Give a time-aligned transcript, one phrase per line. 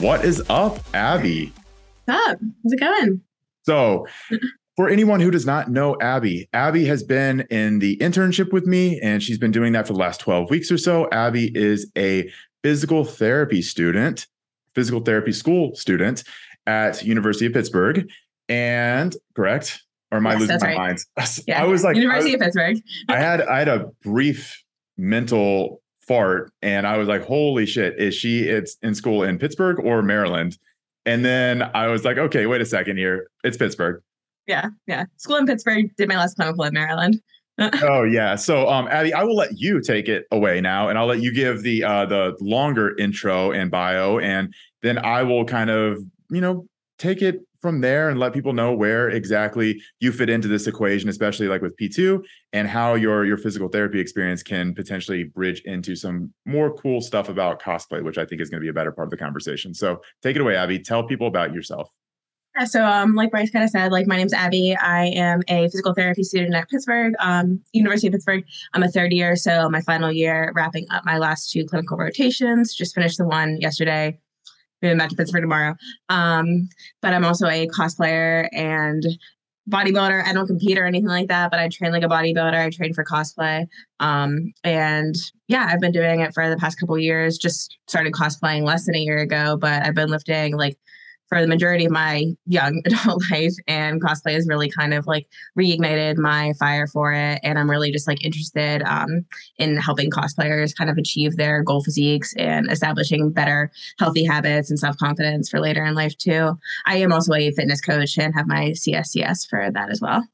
[0.00, 1.52] What is up, Abby?
[2.06, 2.38] What's up?
[2.62, 3.20] How's it going?
[3.64, 4.06] So,
[4.76, 8.98] for anyone who does not know Abby, Abby has been in the internship with me
[9.00, 11.08] and she's been doing that for the last 12 weeks or so.
[11.12, 12.30] Abby is a
[12.62, 14.26] physical therapy student,
[14.74, 16.24] physical therapy school student
[16.66, 18.08] at University of Pittsburgh.
[18.48, 19.82] And correct?
[20.10, 20.76] Or am I Yes, losing my right.
[20.78, 20.98] mind?
[21.46, 21.62] Yeah.
[21.62, 22.76] I was like, I University was- of Pittsburgh.
[23.08, 24.62] I had I had a brief
[24.96, 29.78] mental fart and I was like, holy shit, is she it's in school in Pittsburgh
[29.78, 30.58] or Maryland?
[31.06, 33.30] And then I was like, okay, wait a second here.
[33.44, 34.02] It's Pittsburgh.
[34.48, 35.04] Yeah, yeah.
[35.18, 35.86] School in Pittsburgh.
[35.96, 37.20] Did my last clinical in Maryland.
[37.82, 38.36] Oh yeah.
[38.36, 41.32] So um Abby, I will let you take it away now and I'll let you
[41.32, 44.52] give the uh the longer intro and bio and
[44.82, 45.98] then I will kind of,
[46.30, 46.66] you know,
[46.98, 51.08] take it from there and let people know where exactly you fit into this equation,
[51.08, 55.94] especially like with P2 and how your your physical therapy experience can potentially bridge into
[55.94, 58.92] some more cool stuff about cosplay, which I think is going to be a better
[58.92, 59.74] part of the conversation.
[59.74, 60.78] So take it away, Abby.
[60.78, 61.90] Tell people about yourself.
[62.58, 64.74] Yeah, so um, like Bryce kind of said, like my name's Abby.
[64.76, 68.44] I am a physical therapy student at Pittsburgh, um, University of Pittsburgh.
[68.74, 72.74] I'm a third year, so my final year, wrapping up my last two clinical rotations.
[72.74, 74.18] Just finished the one yesterday.
[74.82, 75.74] Moving back to Pittsburgh tomorrow.
[76.08, 76.68] Um,
[77.02, 79.04] but I'm also a cosplayer and
[79.68, 80.24] bodybuilder.
[80.26, 82.54] I don't compete or anything like that, but I train like a bodybuilder.
[82.54, 83.66] I train for cosplay.
[84.00, 85.14] Um, and
[85.48, 87.38] yeah, I've been doing it for the past couple years.
[87.38, 90.76] Just started cosplaying less than a year ago, but I've been lifting like
[91.30, 95.26] for the majority of my young adult life and cosplay has really kind of like
[95.58, 99.24] reignited my fire for it and i'm really just like interested um,
[99.56, 104.78] in helping cosplayers kind of achieve their goal physiques and establishing better healthy habits and
[104.78, 106.58] self-confidence for later in life too.
[106.86, 110.24] I am also a fitness coach and have my cscs for that as well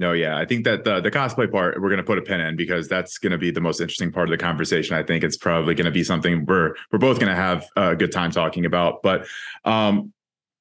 [0.00, 2.40] No, yeah, I think that the the cosplay part we're going to put a pin
[2.40, 4.96] in because that's going to be the most interesting part of the conversation.
[4.96, 7.94] I think it's probably going to be something we're we're both going to have a
[7.94, 9.02] good time talking about.
[9.02, 9.26] But
[9.66, 10.10] um,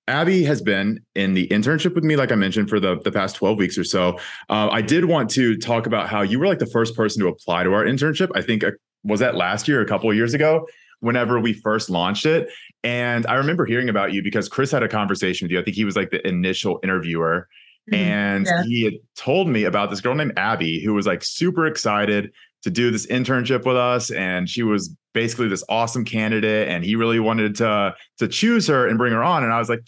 [0.09, 3.37] Abby has been in the internship with me, like I mentioned, for the the past
[3.37, 4.19] twelve weeks or so.
[4.49, 7.29] Uh, I did want to talk about how you were like the first person to
[7.29, 8.31] apply to our internship.
[8.35, 8.71] I think uh,
[9.05, 10.67] was that last year, or a couple of years ago.
[10.99, 12.49] Whenever we first launched it.
[12.83, 15.57] And I remember hearing about you because Chris had a conversation with you.
[15.61, 17.47] I think he was like the initial interviewer
[17.91, 17.95] Mm-hmm.
[17.95, 18.63] and Yeah.
[18.63, 22.31] he had told me about this girl named Abby who was like super excited
[22.63, 26.95] to do this internship with us and she was basically this awesome candidate and he
[26.95, 29.43] really wanted to to choose her and bring her on.
[29.43, 29.81] And I was like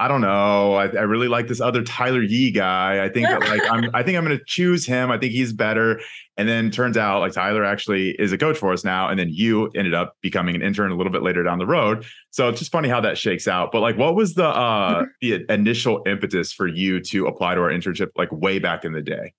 [0.00, 0.74] I don't know.
[0.74, 3.04] I, I really like this other Tyler Yee guy.
[3.04, 5.10] I think that like I'm I think I'm going to choose him.
[5.10, 6.00] I think he's better.
[6.36, 9.28] And then turns out like Tyler actually is a coach for us now and then
[9.28, 12.04] you ended up becoming an intern a little bit later down the road.
[12.30, 13.72] So it's just funny how that shakes out.
[13.72, 17.70] But like what was the uh the initial impetus for you to apply to our
[17.70, 19.32] internship like way back in the day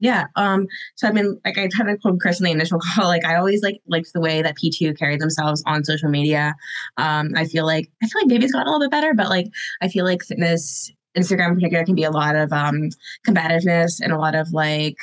[0.00, 0.24] Yeah.
[0.36, 0.66] Um,
[0.96, 3.36] so I mean, like I kind of told Chris in the initial call, like I
[3.36, 6.54] always like liked the way that P2 carry themselves on social media.
[6.96, 9.28] Um, I feel like I feel like maybe it's gotten a little bit better, but
[9.28, 9.46] like
[9.80, 12.90] I feel like fitness, Instagram in particular, can be a lot of um
[13.26, 14.96] combativeness and a lot of like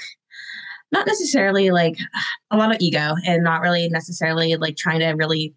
[0.92, 1.98] not necessarily like
[2.52, 5.54] a lot of ego and not really necessarily like trying to really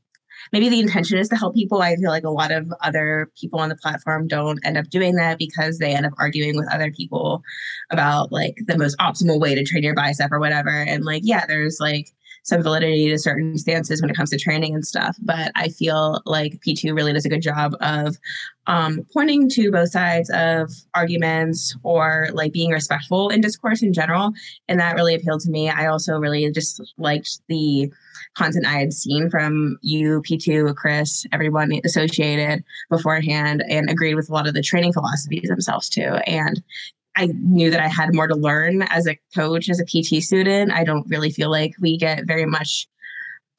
[0.53, 1.83] maybe the intention is to help people.
[1.83, 5.17] I feel like a lot of other people on the platform don't end up doing
[5.17, 7.43] that because they end up arguing with other people
[7.91, 10.71] about like the most optimal way to train your bicep or whatever.
[10.71, 12.09] And like, yeah, there's like
[12.45, 15.17] some validity to certain stances when it comes to training and stuff.
[15.23, 18.17] But I feel like P2 really does a good job of
[18.67, 24.33] um, pointing to both sides of arguments or like being respectful in discourse in general.
[24.69, 25.71] And that really appealed to me.
[25.71, 27.91] I also really just liked the
[28.37, 34.33] content I had seen from you, P2, Chris, everyone associated beforehand, and agreed with a
[34.33, 36.19] lot of the training philosophies themselves too.
[36.27, 36.63] And
[37.17, 40.73] I knew that I had more to learn as a coach, as a PT student.
[40.73, 42.89] I don't really feel like we get very much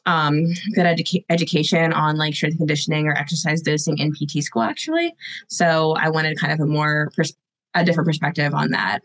[0.05, 5.15] um, good educa- education on like strength conditioning or exercise dosing in PT school, actually.
[5.47, 7.33] So I wanted kind of a more pers-
[7.73, 8.99] a different perspective on that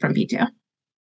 [0.00, 0.48] from P2.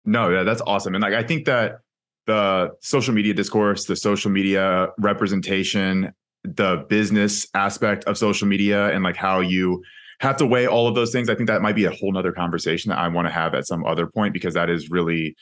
[0.05, 0.95] No, yeah, that's awesome.
[0.95, 1.81] And like I think that
[2.29, 6.13] the social media discourse, the social media representation,
[6.45, 9.83] the business aspect of social media and like how you
[10.21, 11.31] have to weigh all of those things.
[11.31, 13.67] I think that might be a whole nother conversation that I want to have at
[13.67, 15.35] some other point because that is really,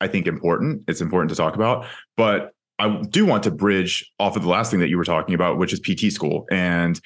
[0.00, 0.84] I think, important.
[0.88, 1.84] It's important to talk about.
[2.16, 5.34] But I do want to bridge off of the last thing that you were talking
[5.34, 6.46] about, which is PT school.
[6.50, 6.98] And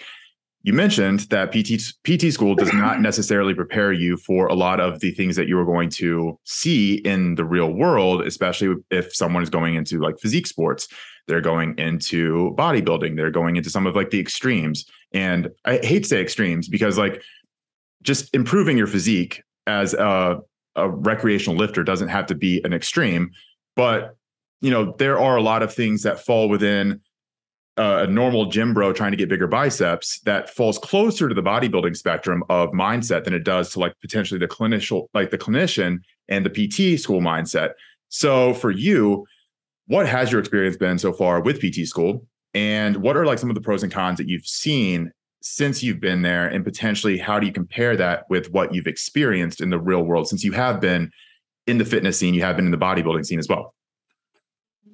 [0.66, 4.98] you mentioned that PT PT school does not necessarily prepare you for a lot of
[4.98, 9.44] the things that you are going to see in the real world, especially if someone
[9.44, 10.88] is going into like physique sports.
[11.28, 13.14] They're going into bodybuilding.
[13.14, 14.84] They're going into some of like the extremes.
[15.12, 17.22] And I hate to say extremes because like
[18.02, 20.38] just improving your physique as a,
[20.74, 23.30] a recreational lifter doesn't have to be an extreme,
[23.76, 24.16] but
[24.60, 27.00] you know there are a lot of things that fall within
[27.76, 31.96] a normal gym bro trying to get bigger biceps that falls closer to the bodybuilding
[31.96, 36.46] spectrum of mindset than it does to like potentially the clinician like the clinician and
[36.46, 37.72] the PT school mindset.
[38.08, 39.26] So for you,
[39.86, 42.26] what has your experience been so far with PT school?
[42.54, 45.12] And what are like some of the pros and cons that you've seen
[45.42, 46.48] since you've been there?
[46.48, 50.28] And potentially, how do you compare that with what you've experienced in the real world
[50.28, 51.10] since you have been
[51.66, 53.74] in the fitness scene, you have been in the bodybuilding scene as well?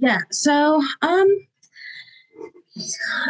[0.00, 0.18] Yeah.
[0.30, 1.28] So, um,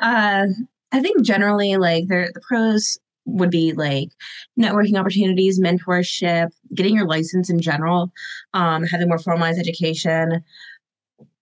[0.03, 0.47] uh,
[0.93, 4.11] I think generally, like the pros would be like
[4.59, 8.13] networking opportunities, mentorship, getting your license in general,
[8.55, 10.43] um, having more formalized education,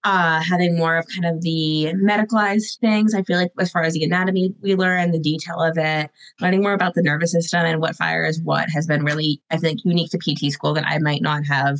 [0.04, 3.14] uh, having more of kind of the medicalized things.
[3.14, 6.10] I feel like as far as the anatomy we learn, the detail of it,
[6.40, 9.80] learning more about the nervous system and what fires what has been really, I think,
[9.84, 11.78] unique to PT school that I might not have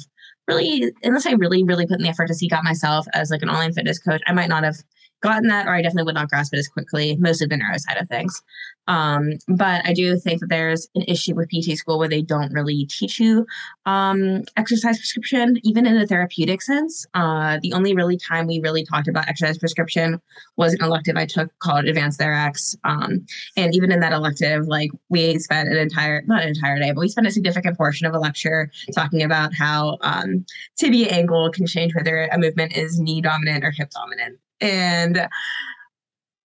[0.49, 3.43] really, unless I really, really put in the effort to seek out myself as like
[3.43, 4.77] an online fitness coach, I might not have
[5.21, 7.99] gotten that, or I definitely would not grasp it as quickly, mostly the neuro side
[7.99, 8.43] of things.
[8.91, 12.53] Um, but I do think that there's an issue with PT school where they don't
[12.53, 13.47] really teach you
[13.87, 17.07] um, exercise prescription, even in a therapeutic sense.
[17.15, 20.21] Uh, the only really time we really talked about exercise prescription
[20.57, 22.75] was an elective I took called Advanced Therex.
[22.83, 23.25] Um,
[23.57, 27.01] and even in that elective, like we spent an entire, not an entire day, but
[27.01, 30.45] we spent a significant portion of a lecture talking about how um,
[30.77, 35.29] tibia angle can change whether a movement is knee dominant or hip dominant and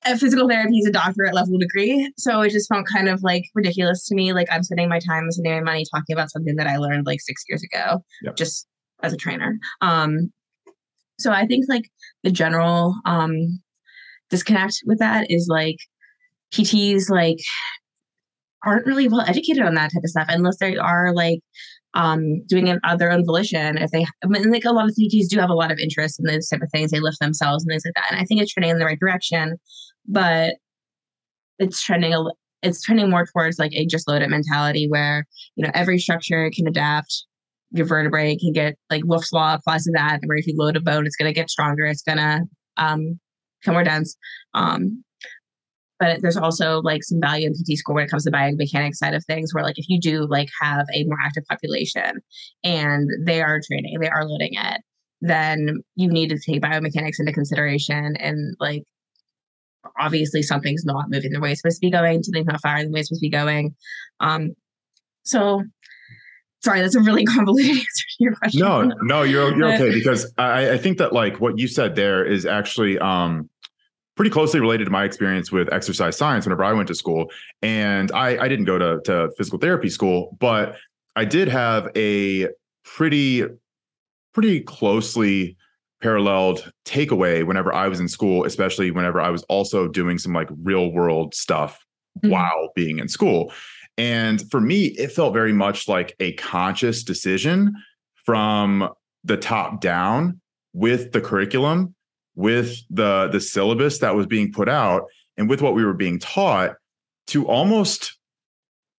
[0.06, 2.12] a physical therapy is a doctorate level degree.
[2.18, 4.34] So it just felt kind of like ridiculous to me.
[4.34, 7.22] Like I'm spending my time, spending my money talking about something that I learned like
[7.22, 8.36] six years ago, yep.
[8.36, 8.68] just
[9.02, 9.58] as a trainer.
[9.82, 10.32] Um,
[11.20, 11.90] so I think like
[12.24, 13.62] the general um,
[14.30, 15.78] disconnect with that is like
[16.54, 17.40] PTs like
[18.64, 21.40] aren't really well educated on that type of stuff unless they are like
[21.96, 23.78] um, doing it on their own volition.
[23.78, 26.20] If they, I mean, like a lot of CTs do have a lot of interest
[26.20, 28.12] in those type of things, they lift themselves and things like that.
[28.12, 29.56] And I think it's trending in the right direction,
[30.06, 30.56] but
[31.58, 32.24] it's trending a,
[32.62, 35.26] it's trending more towards like a just load it mentality where
[35.56, 37.26] you know every structure can adapt.
[37.72, 40.20] Your vertebrae can get like Wolff's law applies to that.
[40.26, 41.86] Where if you load a bone, it's going to get stronger.
[41.86, 42.42] It's going to
[42.78, 43.20] um,
[43.62, 44.16] become more dense.
[44.54, 45.04] Um,
[46.00, 49.14] but there's also like some value in PT school when it comes to biomechanics side
[49.14, 52.22] of things, where like if you do like have a more active population
[52.64, 54.82] and they are training, they are loading it,
[55.22, 58.84] then you need to take biomechanics into consideration and like
[60.00, 62.92] obviously something's not moving the way it's supposed to be going, something's not firing the
[62.92, 63.76] way it's supposed to be going.
[64.20, 64.54] Um,
[65.24, 65.64] so
[66.66, 68.60] sorry, that's a really convoluted answer to your question.
[68.62, 72.26] No, no, you're you're okay because I, I think that like what you said there
[72.26, 73.50] is actually um
[74.16, 77.30] pretty closely related to my experience with exercise science whenever I went to school.
[77.62, 80.78] And I, I didn't go to, to physical therapy school, but
[81.16, 82.48] I did have a
[82.84, 83.44] pretty,
[84.34, 85.58] pretty closely
[86.02, 90.50] paralleled takeaway whenever I was in school, especially whenever I was also doing some like
[90.64, 91.84] real world stuff
[92.20, 92.32] mm-hmm.
[92.32, 93.52] while being in school.
[93.98, 97.74] And for me, it felt very much like a conscious decision
[98.26, 98.90] from
[99.24, 100.42] the top down
[100.74, 101.96] with the curriculum
[102.36, 105.06] with the the syllabus that was being put out
[105.38, 106.76] and with what we were being taught
[107.28, 108.18] to almost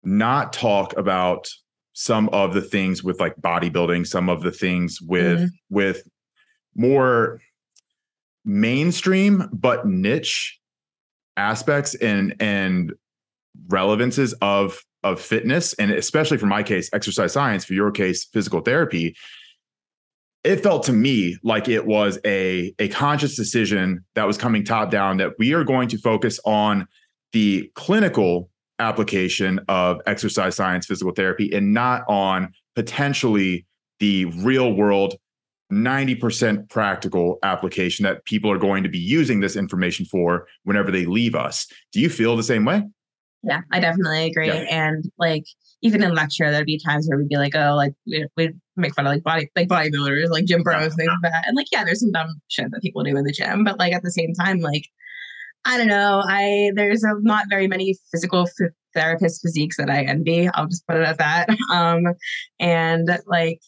[0.04, 1.50] not talk about
[1.94, 5.46] some of the things with like bodybuilding some of the things with mm-hmm.
[5.70, 6.08] with
[6.76, 7.42] more
[8.44, 10.60] mainstream but niche
[11.38, 12.94] aspects and and
[13.68, 18.62] relevances of of fitness and especially for my case exercise science for your case physical
[18.62, 19.16] therapy
[20.46, 24.92] it felt to me like it was a, a conscious decision that was coming top
[24.92, 26.88] down that we are going to focus on
[27.34, 33.66] the clinical application of exercise science physical therapy and not on potentially
[34.00, 35.16] the real world
[35.74, 41.06] 90% practical application that people are going to be using this information for whenever they
[41.06, 41.66] leave us.
[41.92, 42.84] Do you feel the same way?
[43.42, 44.48] Yeah, I definitely agree.
[44.48, 44.66] Yeah.
[44.70, 45.46] And like
[45.82, 48.94] even in lecture, there'd be times where we'd be like, oh, like we, would make
[48.94, 51.48] fun of like body like bodybuilders, like gym bros, things like that.
[51.48, 53.94] And like, yeah, there's some dumb shit that people do in the gym, but like
[53.94, 54.86] at the same time, like
[55.66, 60.04] I don't know, I there's a, not very many physical f- therapist physiques that I
[60.04, 60.48] envy.
[60.50, 61.50] I'll just put it at that.
[61.74, 62.06] Um,
[62.60, 63.60] and like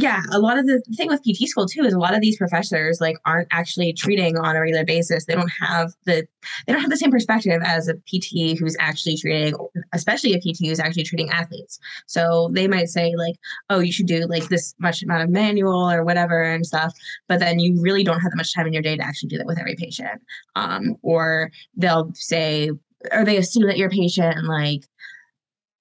[0.00, 2.36] yeah a lot of the thing with pt school too is a lot of these
[2.36, 5.24] professors like aren't actually treating on a regular basis.
[5.24, 6.26] They don't have the
[6.66, 9.54] they don't have the same perspective as a pt who's actually treating
[9.92, 11.78] especially a pt who's actually treating athletes.
[12.06, 13.36] So they might say like
[13.70, 16.94] oh you should do like this much amount of manual or whatever and stuff
[17.28, 19.38] but then you really don't have that much time in your day to actually do
[19.38, 20.20] that with every patient.
[20.56, 22.70] Um, or they'll say
[23.12, 24.84] or they assume that your patient like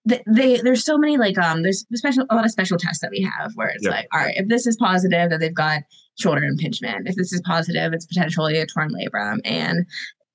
[0.08, 3.12] they, they there's so many like um there's special a lot of special tests that
[3.12, 5.82] we have where it's like all right if this is positive that they've got
[6.20, 7.08] shoulder impingement.
[7.08, 9.40] If this is positive it's potentially a torn labrum.
[9.46, 9.86] And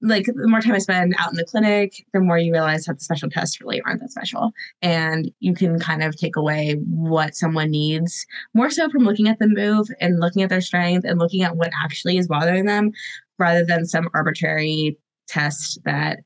[0.05, 2.99] like the more time I spend out in the clinic, the more you realize that
[2.99, 4.51] the special tests really aren't that special.
[4.83, 9.39] And you can kind of take away what someone needs more so from looking at
[9.39, 12.91] the move and looking at their strength and looking at what actually is bothering them
[13.39, 14.99] rather than some arbitrary
[15.29, 16.19] test that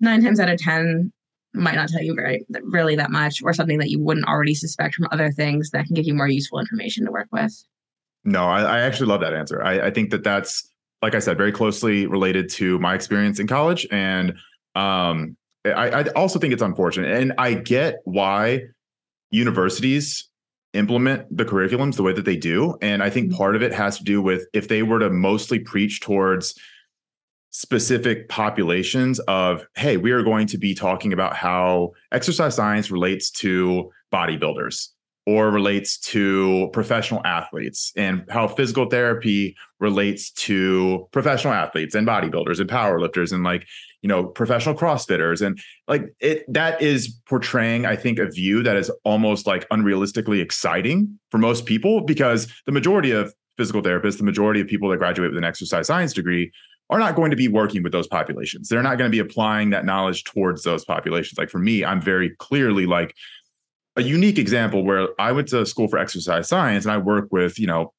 [0.00, 1.12] nine times out of 10
[1.52, 4.94] might not tell you very really that much or something that you wouldn't already suspect
[4.94, 7.52] from other things that can give you more useful information to work with.
[8.24, 9.62] No, I, I actually love that answer.
[9.62, 10.70] I, I think that that's
[11.02, 13.86] like I said, very closely related to my experience in college.
[13.90, 14.34] And
[14.74, 17.10] um, I, I also think it's unfortunate.
[17.10, 18.62] And I get why
[19.30, 20.28] universities
[20.72, 22.76] implement the curriculums the way that they do.
[22.82, 23.38] And I think mm-hmm.
[23.38, 26.54] part of it has to do with if they were to mostly preach towards
[27.50, 33.30] specific populations of, hey, we are going to be talking about how exercise science relates
[33.30, 34.88] to bodybuilders
[35.26, 42.58] or relates to professional athletes and how physical therapy relates to professional athletes and bodybuilders
[42.58, 43.66] and powerlifters and like
[44.02, 45.44] you know professional crossfitters.
[45.44, 50.40] And like it that is portraying i think a view that is almost like unrealistically
[50.40, 54.96] exciting for most people because the majority of physical therapists the majority of people that
[54.96, 56.50] graduate with an exercise science degree
[56.90, 59.70] are not going to be working with those populations they're not going to be applying
[59.70, 63.14] that knowledge towards those populations like for me i'm very clearly like
[63.96, 67.58] a unique example where I went to school for exercise science and I work with,
[67.58, 67.92] you know,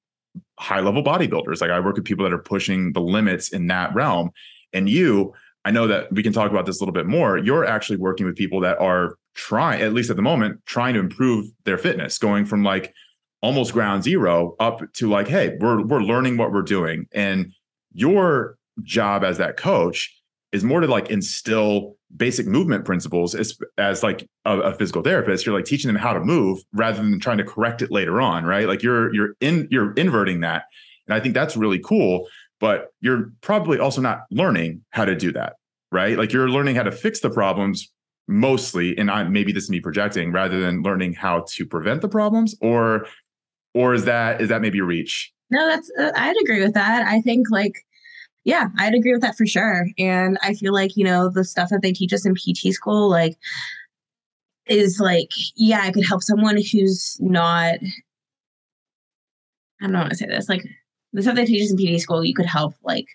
[0.60, 1.62] high level bodybuilders.
[1.62, 4.32] Like I work with people that are pushing the limits in that realm.
[4.74, 5.34] And you,
[5.66, 7.38] I know that we can talk about this a little bit more.
[7.38, 11.00] You're actually working with people that are trying, at least at the moment, trying to
[11.00, 12.94] improve their fitness, going from like
[13.42, 17.08] almost ground zero up to like, hey, we're we're learning what we're doing.
[17.12, 17.52] And
[17.94, 20.16] your job as that coach
[20.52, 25.46] is more to like instill basic movement principles as, as like a, a, physical therapist.
[25.46, 28.44] You're like teaching them how to move rather than trying to correct it later on
[28.44, 28.68] right?
[28.68, 30.64] Like you're you're in you're inverting that.
[31.08, 32.28] And i think that's really cool
[32.60, 35.54] but you're probably also not learning how to do that
[35.92, 36.18] right?
[36.18, 37.92] Like you're learning how to fix the problems
[38.28, 42.08] mostly and I, maybe this is me projecting rather than learning how to prevent the
[42.08, 43.08] problems or
[43.74, 45.34] or is that is that maybe reach?
[45.50, 47.06] No that's uh, i'd agree with that.
[47.06, 47.76] I think like
[48.44, 49.88] yeah, I'd agree with that for sure.
[49.98, 53.10] And I feel like, you know, the stuff that they teach us in PT school,
[53.10, 53.38] like,
[54.68, 57.76] is like, yeah, it could help someone who's not,
[59.82, 60.64] I don't know how to say this, like,
[61.14, 63.06] the stuff they teach us in PT school, you could help, like,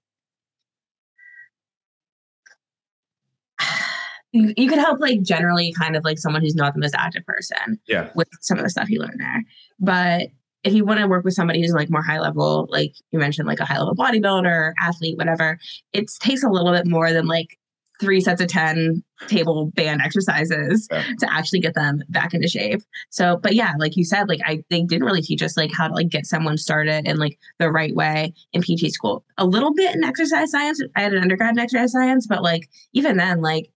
[4.33, 7.25] you, you could help like generally kind of like someone who's not the most active
[7.25, 9.43] person yeah with some of the stuff you learn there
[9.81, 10.29] but
[10.67, 13.47] if you want to work with somebody who's like more high level, like you mentioned,
[13.47, 15.59] like a high level bodybuilder, athlete, whatever,
[15.93, 17.57] it takes a little bit more than like
[18.01, 21.05] three sets of 10 table band exercises yeah.
[21.21, 22.83] to actually get them back into shape.
[23.11, 25.87] So, but yeah, like you said, like I, they didn't really teach us like how
[25.87, 29.25] to like get someone started in like the right way in PT school.
[29.39, 30.83] A little bit in exercise science.
[30.97, 33.71] I had an undergrad in exercise science, but like even then, like,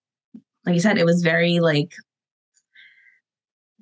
[0.67, 1.93] like you said, it was very like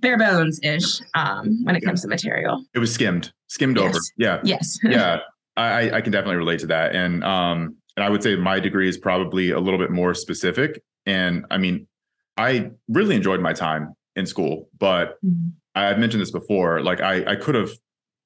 [0.01, 2.65] bare bones ish um, when it comes to material.
[2.75, 3.89] It was skimmed, skimmed yes.
[3.89, 3.99] over.
[4.17, 4.41] Yeah.
[4.45, 4.79] Yes.
[4.85, 5.21] yeah.
[5.57, 6.95] I, I can definitely relate to that.
[6.95, 10.83] And um, and I would say my degree is probably a little bit more specific.
[11.05, 11.89] And I mean,
[12.37, 15.49] I really enjoyed my time in school, but mm-hmm.
[15.75, 16.81] I've mentioned this before.
[16.83, 17.71] Like I, I could have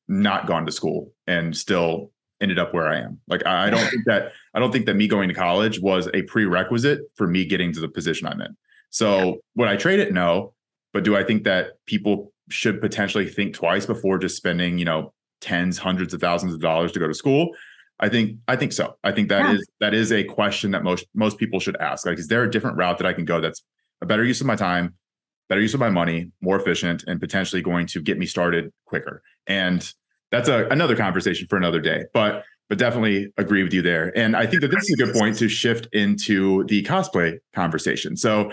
[0.08, 2.12] not gone to school and still
[2.42, 3.18] ended up where I am.
[3.28, 6.08] Like I, I don't think that I don't think that me going to college was
[6.12, 8.54] a prerequisite for me getting to the position I'm in.
[8.90, 9.32] So yeah.
[9.56, 10.12] would I trade it?
[10.12, 10.52] No.
[10.92, 15.12] But do I think that people should potentially think twice before just spending, you know,
[15.40, 17.50] tens, hundreds of thousands of dollars to go to school?
[18.00, 18.96] I think I think so.
[19.04, 19.52] I think that yeah.
[19.54, 22.04] is that is a question that most most people should ask.
[22.04, 23.62] Like, is there a different route that I can go that's
[24.00, 24.94] a better use of my time,
[25.48, 29.22] better use of my money, more efficient, and potentially going to get me started quicker?
[29.46, 29.88] And
[30.32, 32.04] that's a, another conversation for another day.
[32.12, 34.16] But but definitely agree with you there.
[34.16, 38.16] And I think that this is a good point to shift into the cosplay conversation.
[38.16, 38.50] So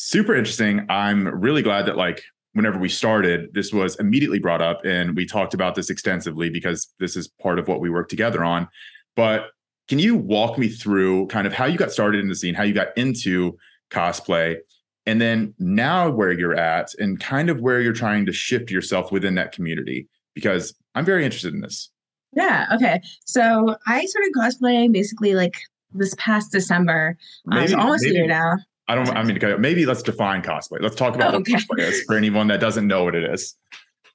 [0.00, 0.86] super interesting.
[0.88, 2.22] I'm really glad that like
[2.54, 6.88] whenever we started, this was immediately brought up and we talked about this extensively because
[6.98, 8.66] this is part of what we work together on.
[9.14, 9.50] But
[9.88, 12.62] can you walk me through kind of how you got started in the scene, how
[12.62, 13.58] you got into
[13.90, 14.56] cosplay,
[15.04, 19.12] and then now where you're at and kind of where you're trying to shift yourself
[19.12, 20.08] within that community?
[20.34, 21.90] Because I'm very interested in this.
[22.32, 22.66] Yeah.
[22.72, 23.02] Okay.
[23.26, 25.56] So I started cosplaying basically like
[25.92, 27.18] this past December.
[27.44, 28.56] Maybe, um, so almost maybe, a year now.
[28.90, 29.08] I don't.
[29.16, 30.80] I mean, maybe let's define cosplay.
[30.80, 31.52] Let's talk about okay.
[31.52, 33.56] what cosplay is for anyone that doesn't know what it is.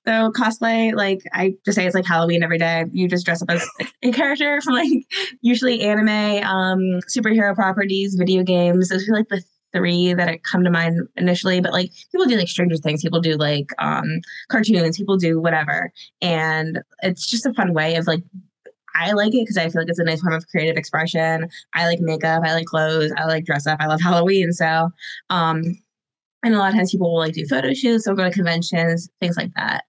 [0.05, 2.83] So cosplay, like I just say, it's like Halloween every day.
[2.91, 3.65] You just dress up as
[4.03, 4.89] a character from like
[5.41, 6.79] usually anime, um,
[7.09, 8.89] superhero properties, video games.
[8.89, 9.41] Those are like the
[9.71, 11.61] three that come to mind initially.
[11.61, 15.93] But like people do like Stranger Things, people do like um, cartoons, people do whatever,
[16.21, 18.23] and it's just a fun way of like
[18.95, 21.49] I like it because I feel like it's a nice form of creative expression.
[21.73, 24.51] I like makeup, I like clothes, I like dress up, I love Halloween.
[24.53, 24.89] So,
[25.29, 25.63] um,
[26.43, 29.09] and a lot of times people will like do photo shoots or go to conventions,
[29.19, 29.83] things like that.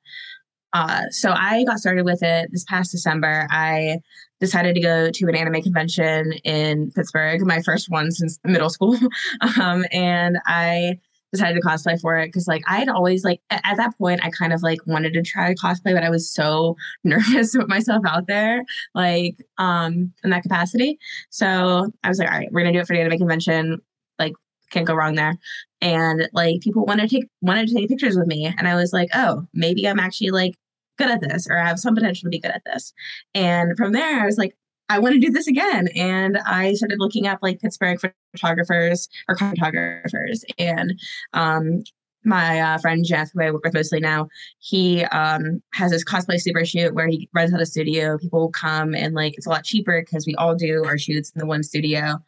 [0.72, 3.46] Uh, so I got started with it this past December.
[3.50, 4.00] I
[4.40, 8.98] decided to go to an anime convention in Pittsburgh, my first one since middle school.
[9.60, 10.98] um, and I
[11.33, 14.30] decided to cosplay for it because like I had always like at that point I
[14.30, 18.04] kind of like wanted to try cosplay, but I was so nervous to put myself
[18.06, 18.64] out there,
[18.95, 20.99] like um in that capacity.
[21.30, 23.80] So I was like, all right, we're gonna do it for the anime convention.
[24.18, 24.33] Like
[24.71, 25.37] can't go wrong there.
[25.80, 28.47] And like people wanted to take wanted to take pictures with me.
[28.47, 30.54] And I was like, oh, maybe I'm actually like
[30.97, 32.92] good at this or I have some potential to be good at this.
[33.35, 34.56] And from there, I was like,
[34.88, 35.88] I want to do this again.
[35.97, 37.99] And I started looking up like Pittsburgh
[38.33, 40.45] photographers or photographers.
[40.59, 40.99] And
[41.33, 41.83] um,
[42.25, 44.28] my uh, friend Jeff, who I work with mostly now,
[44.59, 48.19] he um, has this cosplay super shoot where he runs out a studio.
[48.19, 51.40] People come and like it's a lot cheaper because we all do our shoots in
[51.40, 52.19] the one studio.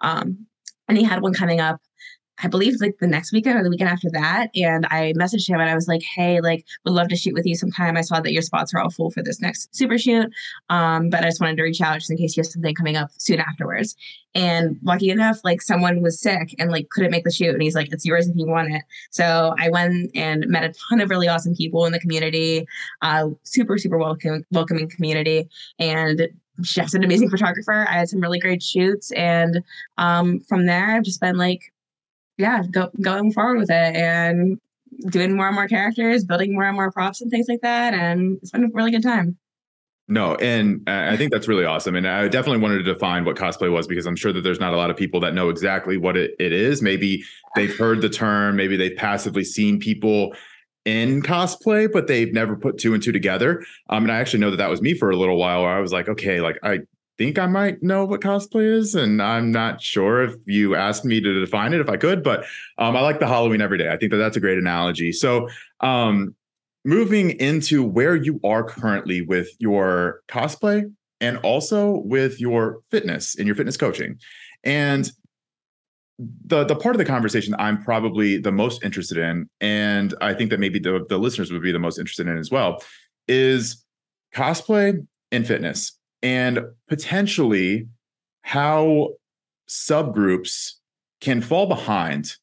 [0.00, 0.46] Um,
[0.88, 1.80] and he had one coming up
[2.42, 4.48] I believe like the next weekend or the weekend after that.
[4.56, 7.46] And I messaged him and I was like, hey, like, would love to shoot with
[7.46, 7.96] you sometime.
[7.96, 10.26] I saw that your spots are all full for this next super shoot.
[10.68, 12.96] Um, but I just wanted to reach out just in case you have something coming
[12.96, 13.94] up soon afterwards.
[14.34, 17.50] And lucky enough, like someone was sick and like couldn't make the shoot.
[17.50, 18.82] And he's like, it's yours if you want it.
[19.10, 22.66] So I went and met a ton of really awesome people in the community,
[23.02, 25.48] uh, super, super welcome, welcoming community.
[25.78, 26.28] And
[26.60, 27.86] Jeff's an amazing photographer.
[27.88, 29.10] I had some really great shoots.
[29.12, 29.62] And
[29.98, 31.72] um, from there, I've just been like
[32.38, 34.58] yeah, go, going forward with it and
[35.08, 37.94] doing more and more characters, building more and more props and things like that.
[37.94, 39.36] And it's been a really good time.
[40.06, 41.96] No, and I think that's really awesome.
[41.96, 44.74] And I definitely wanted to define what cosplay was because I'm sure that there's not
[44.74, 46.82] a lot of people that know exactly what it, it is.
[46.82, 47.24] Maybe
[47.56, 50.34] they've heard the term, maybe they've passively seen people
[50.84, 53.64] in cosplay, but they've never put two and two together.
[53.88, 55.80] Um, and I actually know that that was me for a little while where I
[55.80, 56.80] was like, okay, like I
[57.18, 61.20] think I might know what cosplay is, and I'm not sure if you asked me
[61.20, 62.44] to define it if I could, but
[62.78, 63.90] um, I like the Halloween every day.
[63.90, 65.12] I think that that's a great analogy.
[65.12, 65.48] So,
[65.80, 66.34] um,
[66.84, 73.46] moving into where you are currently with your cosplay and also with your fitness and
[73.46, 74.18] your fitness coaching,
[74.62, 75.10] and
[76.46, 80.50] the the part of the conversation I'm probably the most interested in, and I think
[80.50, 82.82] that maybe the the listeners would be the most interested in as well,
[83.28, 83.84] is
[84.34, 87.86] cosplay and fitness and potentially
[88.42, 89.10] how
[89.68, 90.72] subgroups
[91.20, 92.36] can fall behind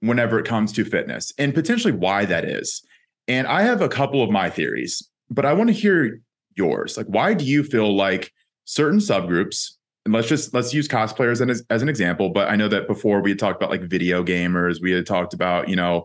[0.00, 2.82] whenever it comes to fitness and potentially why that is.
[3.28, 6.20] And I have a couple of my theories, but I want to hear
[6.56, 6.96] yours.
[6.96, 8.32] Like, why do you feel like
[8.64, 9.72] certain subgroups,
[10.04, 13.20] and let's just let's use cosplayers as, as an example, but I know that before
[13.20, 16.04] we had talked about like video gamers, we had talked about, you know,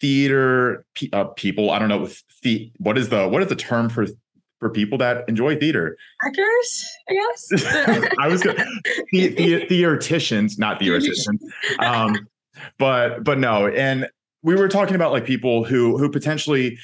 [0.00, 1.70] theater uh, people.
[1.70, 2.08] I don't know
[2.42, 4.06] the what is the what is the term for
[4.58, 5.96] for people that enjoy theater.
[6.24, 7.66] Actors, I guess.
[8.18, 8.54] I was the,
[9.12, 11.42] the, theoreticians, not theoreticians.
[11.80, 12.28] Um,
[12.78, 14.08] but but no, and
[14.42, 16.78] we were talking about like people who who potentially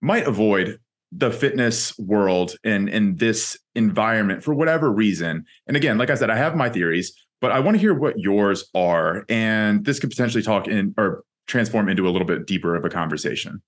[0.00, 0.78] might avoid
[1.12, 5.44] the fitness world in in this environment for whatever reason.
[5.66, 8.18] And again, like I said, I have my theories, but I want to hear what
[8.18, 12.74] yours are, and this could potentially talk in or transform into a little bit deeper
[12.74, 13.60] of a conversation.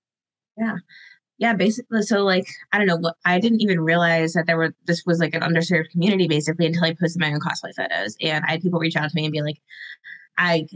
[0.57, 0.77] Yeah
[1.43, 2.03] yeah, basically.
[2.03, 3.11] So like, I don't know.
[3.25, 6.85] I didn't even realize that there were this was like an underserved community basically until
[6.85, 9.31] I posted my own cosplay photos, and I had people reach out to me and
[9.33, 9.59] be like,
[10.37, 10.67] I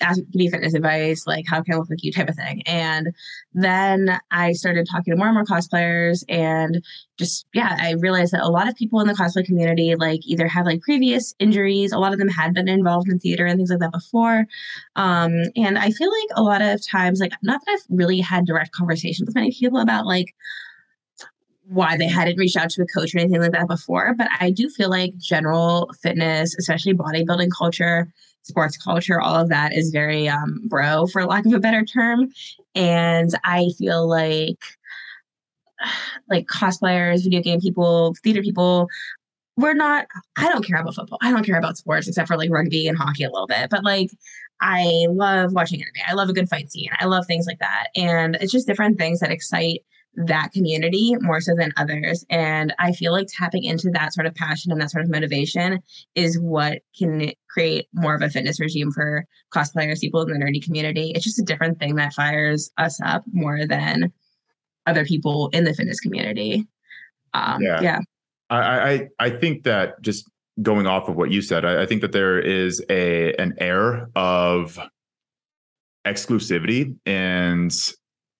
[0.00, 2.62] ask, give me fitness advice, like how can I look like you type of thing.
[2.66, 3.14] And
[3.52, 6.84] then I started talking to more and more cosplayers and
[7.18, 10.46] just, yeah, I realized that a lot of people in the cosplay community, like either
[10.46, 13.70] have like previous injuries, a lot of them had been involved in theater and things
[13.70, 14.46] like that before.
[14.96, 18.46] Um, and I feel like a lot of times, like, not that I've really had
[18.46, 20.34] direct conversations with many people about like,
[21.70, 24.12] why they hadn't reached out to a coach or anything like that before.
[24.18, 28.12] But I do feel like general fitness, especially bodybuilding culture,
[28.42, 32.30] sports culture, all of that is very um, bro, for lack of a better term.
[32.74, 34.58] And I feel like
[36.28, 38.88] like cosplayers, video game people, theater people,
[39.56, 41.18] we're not, I don't care about football.
[41.22, 43.68] I don't care about sports except for like rugby and hockey a little bit.
[43.70, 44.10] But like,
[44.60, 46.06] I love watching anime.
[46.08, 46.90] I love a good fight scene.
[46.98, 47.88] I love things like that.
[47.96, 49.82] And it's just different things that excite
[50.14, 52.24] that community more so than others.
[52.30, 55.80] And I feel like tapping into that sort of passion and that sort of motivation
[56.14, 60.62] is what can create more of a fitness regime for cosplayers, people in the nerdy
[60.62, 61.12] community.
[61.14, 64.12] It's just a different thing that fires us up more than
[64.86, 66.66] other people in the fitness community.
[67.32, 67.80] Um, yeah.
[67.80, 68.00] yeah.
[68.50, 70.28] I, I I think that just
[70.60, 74.08] going off of what you said, I, I think that there is a an air
[74.16, 74.78] of
[76.04, 77.72] exclusivity and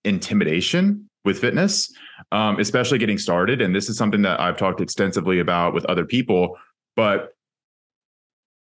[0.03, 1.91] intimidation with fitness
[2.31, 3.61] um, especially getting started.
[3.61, 6.57] And this is something that I've talked extensively about with other people,
[6.95, 7.35] but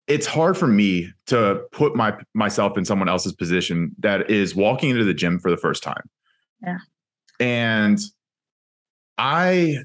[0.08, 4.90] it's hard for me to put my myself in someone else's position that is walking
[4.90, 6.02] into the gym for the first time.
[6.62, 6.78] Yeah.
[7.38, 8.00] And
[9.16, 9.78] I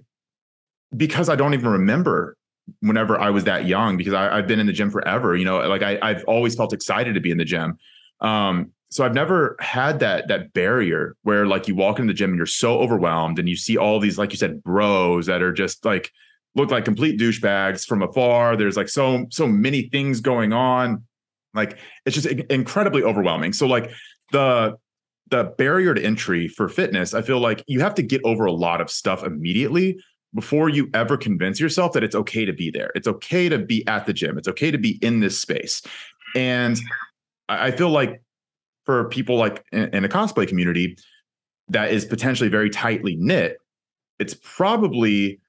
[0.95, 2.35] because I don't even remember
[2.79, 5.59] whenever I was that young, because I, have been in the gym forever, you know,
[5.69, 7.77] like I, I've always felt excited to be in the gym.
[8.19, 12.31] Um, so I've never had that that barrier where like you walk into the gym
[12.31, 15.51] and you're so overwhelmed and you see all these, like you said, bros that are
[15.51, 16.11] just like
[16.55, 18.55] look like complete douchebags from afar.
[18.55, 21.03] There's like so so many things going on.
[21.53, 23.51] Like it's just incredibly overwhelming.
[23.53, 23.91] So like
[24.31, 24.77] the
[25.29, 28.53] the barrier to entry for fitness, I feel like you have to get over a
[28.53, 30.01] lot of stuff immediately
[30.33, 32.91] before you ever convince yourself that it's okay to be there.
[32.95, 34.37] It's okay to be at the gym.
[34.37, 35.81] It's okay to be in this space.
[36.35, 36.79] And
[37.49, 38.21] I feel like
[38.87, 40.97] for people like in, in a cosplay community
[41.67, 43.57] that is potentially very tightly knit,
[44.17, 45.39] it's probably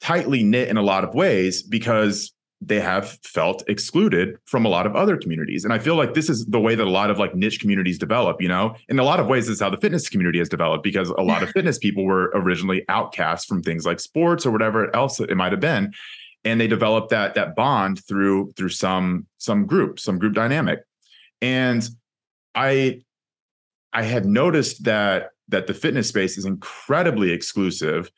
[0.00, 4.86] tightly knit in a lot of ways because they have felt excluded from a lot
[4.86, 5.64] of other communities.
[5.64, 7.98] And I feel like this is the way that a lot of like niche communities
[7.98, 10.48] develop, you know, in a lot of ways, this is how the fitness community has
[10.48, 14.52] developed because a lot of fitness people were originally outcast from things like sports or
[14.52, 15.92] whatever else it might have been.
[16.44, 20.80] And they developed that that bond through through some some group, some group dynamic.
[21.42, 21.88] And
[22.54, 23.02] I
[23.92, 28.10] I had noticed that that the fitness space is incredibly exclusive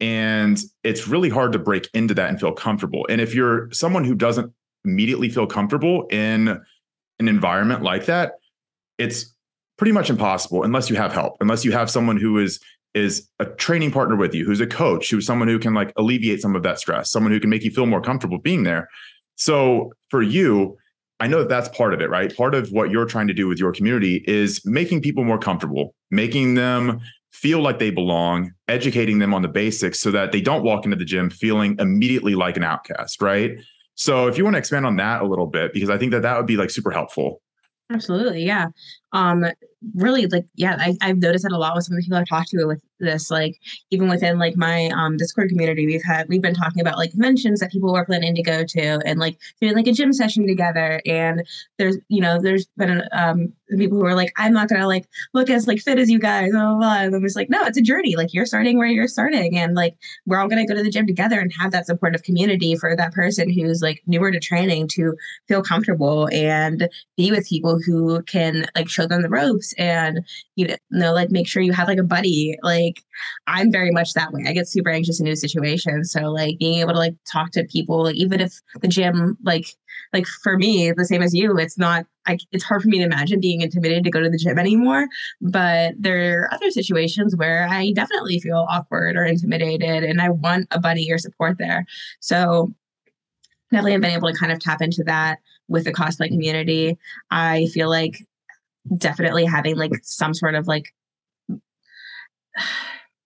[0.00, 3.06] and it's really hard to break into that and feel comfortable.
[3.08, 4.52] And if you're someone who doesn't
[4.84, 6.60] immediately feel comfortable in
[7.18, 8.34] an environment like that,
[8.98, 9.34] it's
[9.78, 12.60] pretty much impossible unless you have help, unless you have someone who is
[12.94, 16.40] is a training partner with you, who's a coach, who's someone who can like alleviate
[16.40, 18.88] some of that stress, someone who can make you feel more comfortable being there.
[19.34, 20.78] So for you,
[21.18, 22.34] I know that that's part of it, right?
[22.36, 25.94] Part of what you're trying to do with your community is making people more comfortable,
[26.10, 27.00] making them
[27.32, 30.96] feel like they belong, educating them on the basics so that they don't walk into
[30.96, 33.58] the gym feeling immediately like an outcast, right?
[33.94, 36.22] So if you want to expand on that a little bit, because I think that
[36.22, 37.40] that would be like super helpful.
[37.90, 38.42] Absolutely.
[38.44, 38.68] Yeah.
[39.12, 39.46] Um,
[39.94, 42.28] really like, yeah, I, I've noticed that a lot with some of the people I've
[42.28, 43.56] talked to with this, like
[43.90, 47.60] even within like my um Discord community, we've had, we've been talking about like conventions
[47.60, 51.00] that people were planning to go to and like doing like a gym session together.
[51.04, 51.46] And
[51.78, 55.50] there's, you know, there's been um people who are like, I'm not gonna like look
[55.50, 56.96] as like fit as you guys, blah, blah, blah.
[57.00, 58.16] And I'm just like, no, it's a journey.
[58.16, 59.58] Like you're starting where you're starting.
[59.58, 62.76] And like we're all gonna go to the gym together and have that supportive community
[62.76, 65.14] for that person who's like newer to training to
[65.48, 70.20] feel comfortable and be with people who can like show them the ropes and
[70.56, 72.56] you know like make sure you have like a buddy.
[72.62, 73.02] Like
[73.46, 74.44] i'm very much that way.
[74.46, 76.12] I get super anxious in new situations.
[76.12, 79.66] So like being able to like talk to people like even if the gym like
[80.12, 83.04] like for me the same as you it's not I, it's hard for me to
[83.04, 85.06] imagine being intimidated to go to the gym anymore.
[85.40, 90.66] But there are other situations where i definitely feel awkward or intimidated and i want
[90.70, 91.86] a buddy or support there.
[92.20, 92.72] So
[93.70, 96.96] definitely have been able to kind of tap into that with the cosplay community.
[97.30, 98.24] I feel like
[98.96, 100.92] definitely having like some sort of like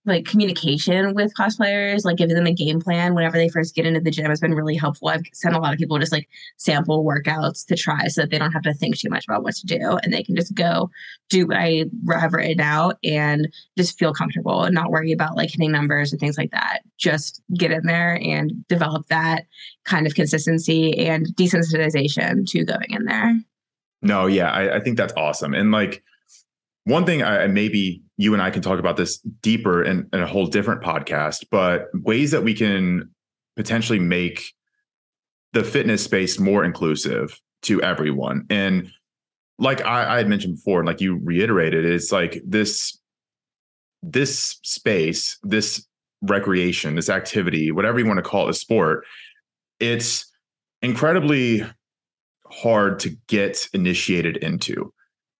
[0.06, 4.00] like communication with cosplayers, like giving them a game plan whenever they first get into
[4.00, 5.08] the gym has been really helpful.
[5.08, 8.38] I've sent a lot of people just like sample workouts to try so that they
[8.38, 10.90] don't have to think too much about what to do and they can just go
[11.28, 15.50] do what I have written out and just feel comfortable and not worry about like
[15.50, 16.80] hitting numbers and things like that.
[16.98, 19.46] Just get in there and develop that
[19.84, 23.34] kind of consistency and desensitization to going in there.
[24.02, 25.54] No, yeah, I, I think that's awesome.
[25.54, 26.02] And like
[26.84, 30.26] one thing I maybe you and I can talk about this deeper in, in a
[30.26, 33.10] whole different podcast, but ways that we can
[33.56, 34.54] potentially make
[35.52, 38.46] the fitness space more inclusive to everyone.
[38.48, 38.90] And
[39.58, 42.98] like I, I had mentioned before, and like you reiterated, it's like this
[44.02, 45.86] this space, this
[46.22, 49.04] recreation, this activity, whatever you want to call it, a sport,
[49.78, 50.30] it's
[50.80, 51.62] incredibly
[52.50, 54.92] hard to get initiated into.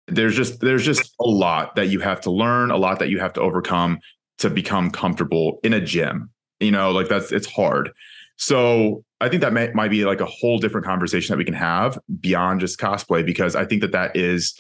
[0.07, 3.19] There's just there's just a lot that you have to learn, a lot that you
[3.21, 4.01] have to overcome
[4.39, 6.31] to become comfortable in a gym.
[6.59, 7.91] You know, like that's it's hard.
[8.37, 11.55] So I think that may, might be like a whole different conversation that we can
[11.55, 14.59] have beyond just cosplay because I think that that is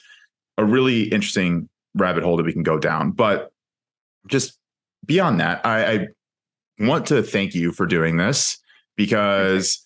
[0.58, 3.12] a really interesting rabbit hole that we can go down.
[3.12, 3.52] But
[4.28, 4.58] just
[5.06, 6.06] beyond that, I, I
[6.78, 8.58] want to thank you for doing this
[8.96, 9.82] because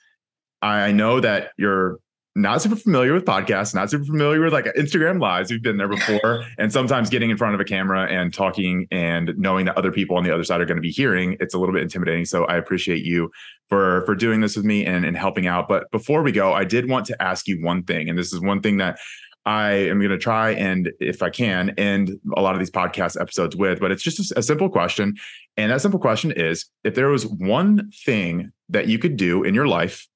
[0.61, 1.99] I know that you're
[2.37, 5.51] not super familiar with podcasts, not super familiar with like Instagram lives.
[5.51, 6.45] We've been there before.
[6.59, 10.17] and sometimes getting in front of a camera and talking and knowing that other people
[10.17, 12.25] on the other side are going to be hearing, it's a little bit intimidating.
[12.25, 13.31] So I appreciate you
[13.69, 15.69] for for doing this with me and, and helping out.
[15.69, 18.09] But before we go, I did want to ask you one thing.
[18.09, 18.99] And this is one thing that
[19.47, 23.21] I am going to try and, if I can, end a lot of these podcast
[23.21, 23.79] episodes with.
[23.79, 25.15] But it's just a, a simple question.
[25.57, 29.55] And that simple question is if there was one thing that you could do in
[29.55, 30.09] your life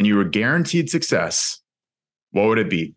[0.00, 1.60] and you were guaranteed success,
[2.30, 2.94] what would it be?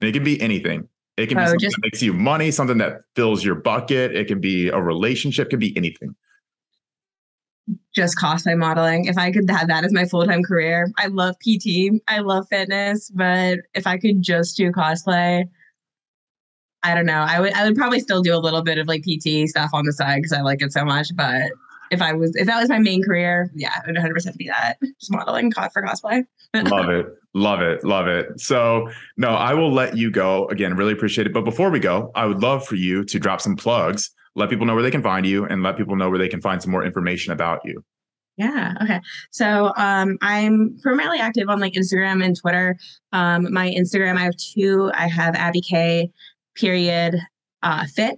[0.00, 0.88] And it can be anything.
[1.18, 4.16] It can be oh, something just, that makes you money, something that fills your bucket.
[4.16, 6.16] It can be a relationship, it can be anything.
[7.94, 9.04] Just cosplay modeling.
[9.04, 12.46] If I could have that as my full time career, I love PT, I love
[12.48, 15.44] fitness, but if I could just do cosplay,
[16.82, 17.26] I don't know.
[17.28, 19.84] I would I would probably still do a little bit of like PT stuff on
[19.84, 21.08] the side because I like it so much.
[21.14, 21.50] But
[21.90, 24.48] if I was if that was my main career, yeah, it would 100 percent be
[24.48, 24.78] that.
[25.00, 26.24] Just modeling for cosplay.
[26.54, 28.40] love it, love it, love it.
[28.40, 30.46] So no, I will let you go.
[30.48, 31.32] Again, really appreciate it.
[31.32, 34.66] But before we go, I would love for you to drop some plugs, let people
[34.66, 36.70] know where they can find you, and let people know where they can find some
[36.70, 37.84] more information about you.
[38.38, 38.74] Yeah.
[38.80, 39.00] Okay.
[39.32, 42.76] So um, I'm primarily active on like Instagram and Twitter.
[43.12, 44.92] Um, my Instagram, I have two.
[44.94, 46.10] I have Abby K
[46.54, 47.16] period
[47.62, 48.16] uh, fit,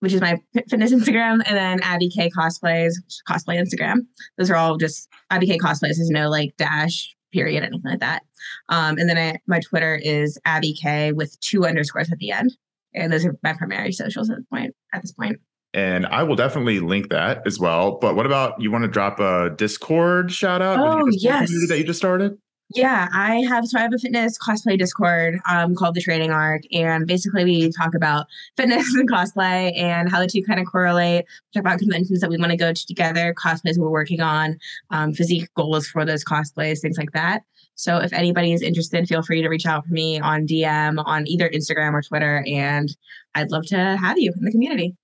[0.00, 2.92] which is my fitness Instagram, and then Abby K cosplays,
[3.28, 4.06] cosplay Instagram.
[4.36, 5.96] Those are all just Abby K cosplays.
[5.96, 8.22] There's no like dash period anything like that.
[8.70, 12.56] Um, and then I, my Twitter is Abby K with two underscores at the end,
[12.94, 14.74] and those are my primary socials at this point.
[14.92, 15.38] At this point.
[15.74, 17.98] And I will definitely link that as well.
[17.98, 20.78] But what about you want to drop a Discord shout out?
[20.80, 21.50] Oh, yes.
[21.68, 22.38] That you just started?
[22.74, 26.62] Yeah, I have so I have a fitness cosplay Discord um, called the Training Arc,
[26.70, 28.26] and basically we talk about
[28.56, 31.24] fitness and cosplay and how the two kind of correlate.
[31.24, 34.58] We talk about conventions that we want to go to together, cosplays we're working on,
[34.90, 37.42] um, physique goals for those cosplays, things like that.
[37.74, 41.26] So if anybody is interested, feel free to reach out for me on DM on
[41.26, 42.94] either Instagram or Twitter, and
[43.34, 44.94] I'd love to have you in the community.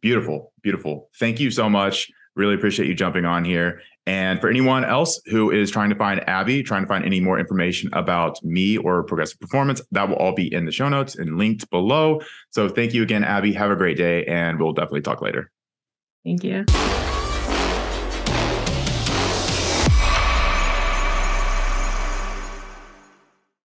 [0.00, 1.08] Beautiful, beautiful.
[1.18, 2.08] Thank you so much.
[2.36, 3.82] Really appreciate you jumping on here.
[4.06, 7.38] And for anyone else who is trying to find Abby, trying to find any more
[7.38, 11.38] information about me or progressive performance, that will all be in the show notes and
[11.38, 12.20] linked below.
[12.50, 13.52] So thank you again, Abby.
[13.52, 15.50] Have a great day, and we'll definitely talk later.
[16.24, 16.64] Thank you.